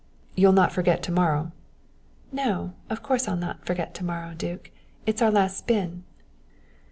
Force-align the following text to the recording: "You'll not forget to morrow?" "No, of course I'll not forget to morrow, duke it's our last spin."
"You'll 0.33 0.51
not 0.53 0.71
forget 0.71 1.03
to 1.03 1.11
morrow?" 1.11 1.51
"No, 2.31 2.73
of 2.89 3.03
course 3.03 3.27
I'll 3.27 3.37
not 3.37 3.67
forget 3.67 3.93
to 3.93 4.03
morrow, 4.03 4.33
duke 4.33 4.71
it's 5.05 5.21
our 5.21 5.29
last 5.29 5.59
spin." 5.59 6.05